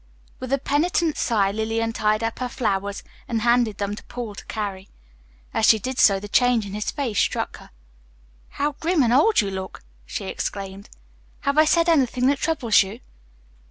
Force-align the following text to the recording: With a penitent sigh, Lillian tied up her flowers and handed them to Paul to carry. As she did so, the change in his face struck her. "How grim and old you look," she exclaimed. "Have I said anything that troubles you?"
With 0.39 0.51
a 0.51 0.57
penitent 0.57 1.15
sigh, 1.15 1.51
Lillian 1.51 1.93
tied 1.93 2.23
up 2.23 2.39
her 2.39 2.49
flowers 2.49 3.03
and 3.27 3.43
handed 3.43 3.77
them 3.77 3.95
to 3.95 4.03
Paul 4.05 4.33
to 4.33 4.43
carry. 4.45 4.89
As 5.53 5.67
she 5.67 5.77
did 5.77 5.99
so, 5.99 6.19
the 6.19 6.27
change 6.27 6.65
in 6.65 6.73
his 6.73 6.89
face 6.89 7.19
struck 7.19 7.57
her. 7.57 7.69
"How 8.57 8.71
grim 8.79 9.03
and 9.03 9.13
old 9.13 9.41
you 9.41 9.51
look," 9.51 9.83
she 10.07 10.25
exclaimed. 10.25 10.89
"Have 11.41 11.59
I 11.59 11.65
said 11.65 11.87
anything 11.87 12.25
that 12.25 12.39
troubles 12.39 12.81
you?" 12.81 12.99